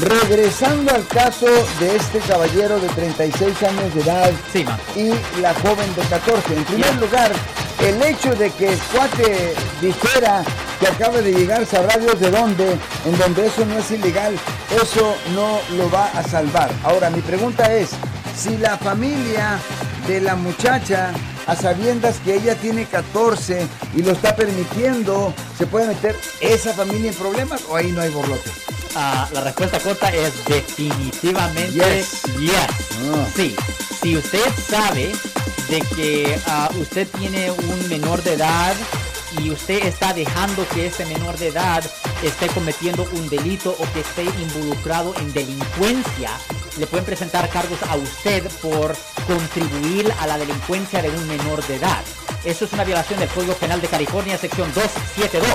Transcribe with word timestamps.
regresando 0.00 0.92
al 0.92 1.06
caso 1.06 1.46
de 1.78 1.96
este 1.96 2.18
caballero 2.20 2.78
de 2.80 2.88
36 2.88 3.62
años 3.62 3.94
de 3.94 4.00
edad 4.00 4.30
Sí, 4.52 4.64
y 4.96 5.40
la 5.40 5.54
joven 5.54 5.94
de 5.94 6.02
14. 6.02 6.56
En 6.56 6.64
primer 6.64 6.94
lugar, 6.96 7.30
el 7.80 8.02
hecho 8.02 8.34
de 8.34 8.50
que 8.50 8.68
el 8.72 8.78
cuate 8.92 9.54
dijera 9.80 10.42
que 10.80 10.86
acaba 10.88 11.20
de 11.20 11.32
llegar, 11.32 11.64
sabrá 11.66 11.96
Dios 11.98 12.18
de 12.18 12.30
dónde, 12.30 12.76
en 13.04 13.18
donde 13.18 13.46
eso 13.46 13.64
no 13.64 13.78
es 13.78 13.90
ilegal, 13.90 14.34
eso 14.74 15.16
no 15.34 15.60
lo 15.76 15.90
va 15.90 16.06
a 16.06 16.22
salvar. 16.22 16.70
Ahora, 16.82 17.10
mi 17.10 17.20
pregunta 17.20 17.72
es, 17.72 17.90
si 18.36 18.56
la 18.56 18.76
familia 18.78 19.58
de 20.08 20.20
la 20.20 20.34
muchacha, 20.34 21.12
a 21.46 21.54
sabiendas 21.54 22.18
que 22.24 22.36
ella 22.36 22.54
tiene 22.54 22.86
14 22.86 23.66
y 23.94 24.02
lo 24.02 24.12
está 24.12 24.34
permitiendo, 24.34 25.34
¿se 25.58 25.66
puede 25.66 25.88
meter 25.88 26.16
esa 26.40 26.72
familia 26.72 27.10
en 27.10 27.16
problemas 27.16 27.62
o 27.68 27.76
ahí 27.76 27.92
no 27.92 28.00
hay 28.00 28.10
borlote? 28.10 28.63
Ah, 28.96 29.28
la 29.32 29.40
respuesta 29.40 29.80
corta 29.80 30.08
es 30.10 30.44
definitivamente 30.44 31.72
Yes. 31.72 32.22
yes. 32.38 32.54
Ah. 33.12 33.26
Sí, 33.34 33.56
si 34.02 34.16
usted 34.16 34.44
sabe 34.68 35.12
de 35.68 35.80
que 35.96 36.38
ah, 36.46 36.68
usted 36.78 37.08
tiene 37.18 37.50
un 37.50 37.88
menor 37.88 38.22
de 38.22 38.34
edad 38.34 38.74
y 39.40 39.50
usted 39.50 39.84
está 39.84 40.12
dejando 40.12 40.66
que 40.68 40.86
ese 40.86 41.04
menor 41.06 41.36
de 41.38 41.48
edad 41.48 41.82
esté 42.22 42.46
cometiendo 42.48 43.04
un 43.14 43.28
delito 43.28 43.74
o 43.78 43.92
que 43.92 44.00
esté 44.00 44.22
involucrado 44.22 45.12
en 45.18 45.32
delincuencia, 45.32 46.30
le 46.78 46.86
pueden 46.86 47.04
presentar 47.04 47.48
cargos 47.48 47.82
a 47.88 47.96
usted 47.96 48.48
por 48.62 48.94
contribuir 49.26 50.12
a 50.20 50.26
la 50.28 50.38
delincuencia 50.38 51.02
de 51.02 51.10
un 51.10 51.26
menor 51.26 51.66
de 51.66 51.76
edad. 51.76 52.02
Eso 52.44 52.64
es 52.66 52.72
una 52.72 52.84
violación 52.84 53.18
del 53.18 53.28
Código 53.30 53.54
Penal 53.54 53.80
de 53.80 53.88
California, 53.88 54.38
sección 54.38 54.72
272, 54.74 55.48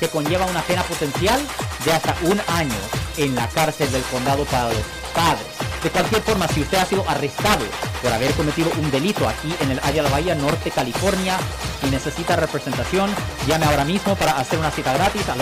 que 0.00 0.08
conlleva 0.08 0.46
una 0.46 0.62
pena 0.62 0.82
potencial 0.82 1.40
de 1.84 1.92
hasta 1.92 2.16
un 2.22 2.40
año 2.48 2.74
en 3.16 3.34
la 3.34 3.48
cárcel 3.48 3.90
del 3.92 4.02
condado 4.04 4.44
para 4.44 4.68
los 4.68 4.78
padres. 5.14 5.46
De 5.82 5.90
cualquier 5.90 6.22
forma, 6.22 6.46
si 6.48 6.60
usted 6.60 6.78
ha 6.78 6.84
sido 6.84 7.08
arrestado 7.08 7.64
por 8.02 8.12
haber 8.12 8.30
cometido 8.32 8.70
un 8.78 8.90
delito 8.90 9.26
aquí 9.26 9.54
en 9.60 9.70
el 9.70 9.78
área 9.80 10.02
de 10.02 10.04
la 10.08 10.10
Bahía 10.10 10.34
Norte, 10.34 10.70
California, 10.70 11.38
y 11.82 11.86
necesita 11.90 12.36
representación, 12.36 13.10
llame 13.46 13.64
ahora 13.64 13.86
mismo 13.86 14.14
para 14.16 14.32
hacer 14.32 14.58
una 14.58 14.70
cita 14.70 14.92
gratis 14.92 15.26
al 15.30 15.38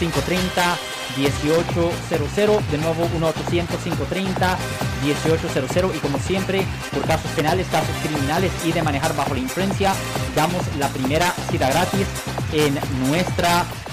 1-800-530-1800. 0.00 2.60
De 2.70 2.78
nuevo, 2.78 3.08
1-800-530-1800. 5.04 5.94
Y 5.94 5.98
como 6.00 6.18
siempre, 6.18 6.66
por 6.92 7.06
casos 7.06 7.30
penales, 7.32 7.68
casos 7.70 7.94
criminales 8.02 8.50
y 8.64 8.72
de 8.72 8.82
manejar 8.82 9.14
bajo 9.14 9.34
la 9.34 9.40
influencia, 9.40 9.94
damos 10.34 10.64
la 10.76 10.88
primera 10.88 11.32
cita 11.50 11.68
gratis 11.70 12.06
en 12.52 12.80
nuestra 13.08 13.64